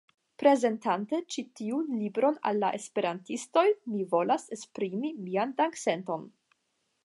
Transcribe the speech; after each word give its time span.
Prezentante 0.43 1.17
ĉi 1.33 1.43
tiun 1.59 1.91
libron 1.97 2.39
al 2.51 2.61
la 2.65 2.73
Esperantistoj, 2.79 3.67
mi 3.93 4.07
volas 4.15 4.49
esprimi 4.59 5.15
mian 5.29 5.57
danksenton. 5.63 6.29